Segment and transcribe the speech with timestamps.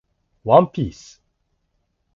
[0.45, 1.21] ワンピース